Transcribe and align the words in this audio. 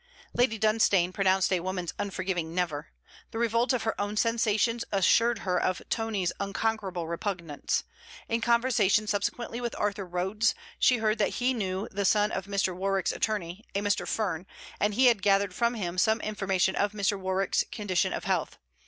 Lady 0.33 0.57
Dunstane 0.57 1.13
pronounced 1.13 1.53
a 1.53 1.59
woman's 1.59 1.93
unforgiving: 1.99 2.55
'Never.' 2.55 2.87
The 3.29 3.37
revolt 3.37 3.71
of 3.71 3.83
her 3.83 4.01
own 4.01 4.17
sensations 4.17 4.83
assured 4.91 5.37
her 5.45 5.61
of 5.61 5.79
Tony's 5.91 6.33
unconquerable 6.39 7.05
repugnance. 7.05 7.83
In 8.27 8.41
conversation 8.41 9.05
subsequently 9.05 9.61
with 9.61 9.75
Arthur 9.77 10.07
Rhodes, 10.07 10.55
she 10.79 10.97
heard 10.97 11.19
that 11.19 11.35
he 11.35 11.53
knew 11.53 11.87
the 11.91 12.03
son 12.03 12.31
of 12.31 12.47
Mr. 12.47 12.75
Warwick's 12.75 13.11
attorney, 13.11 13.63
a 13.75 13.81
Mr. 13.81 14.07
Fern; 14.07 14.47
and 14.79 14.95
he 14.95 15.05
had 15.05 15.21
gathered 15.21 15.53
from 15.53 15.75
him 15.75 15.99
some 15.99 16.19
information 16.21 16.75
of 16.75 16.93
Mr. 16.93 17.19
Warwick's 17.19 17.63
condition 17.71 18.11
of 18.11 18.23
health. 18.23 18.57